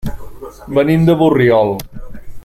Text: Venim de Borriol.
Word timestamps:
Venim 0.77 1.05
de 1.09 1.15
Borriol. 1.21 1.73